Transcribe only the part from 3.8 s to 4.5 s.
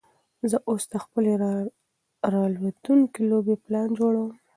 جوړوم.